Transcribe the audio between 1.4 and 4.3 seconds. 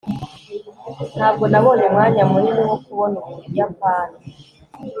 nabonye umwanya munini wo kubona ubuyapani